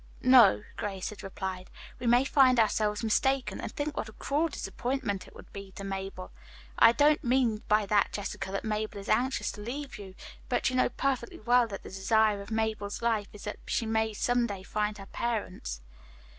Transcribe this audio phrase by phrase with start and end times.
[0.23, 1.69] "No," Grace had replied.
[1.99, 5.83] "We may find ourselves mistaken, and think what a cruel disappointment it would be to
[5.83, 6.31] Mabel.
[6.79, 10.15] I don't mean by that Jessica, that Mabel is anxious to leave you,
[10.49, 14.11] but you know perfectly well that the desire of Mabel's life is that she may
[14.11, 15.81] some day find her parents."